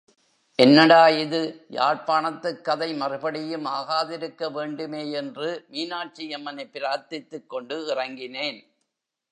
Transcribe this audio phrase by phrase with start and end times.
[0.59, 1.65] என்னடா இது,
[1.69, 8.59] யாழ்ப்பாணத்துக் கதை மறுபடியும் ஆகாதிருக்க வேண்டுமே யென்று, மீனாட்சி அம்மனைப் பிரார்த்தித்துக்கொண்டு இறங்கினேன்.